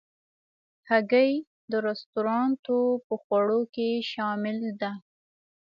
[0.89, 1.31] هګۍ
[1.71, 4.91] د رستورانتو په خوړو کې شامل ده.